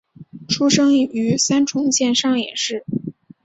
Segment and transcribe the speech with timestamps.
[0.49, 2.83] 出生于三重县上野市。